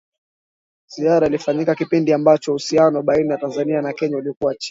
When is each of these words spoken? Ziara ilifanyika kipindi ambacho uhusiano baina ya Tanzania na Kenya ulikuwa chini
Ziara 0.89 1.27
ilifanyika 1.27 1.75
kipindi 1.75 2.13
ambacho 2.13 2.51
uhusiano 2.51 3.03
baina 3.03 3.33
ya 3.33 3.39
Tanzania 3.39 3.81
na 3.81 3.93
Kenya 3.93 4.17
ulikuwa 4.17 4.53
chini 4.53 4.59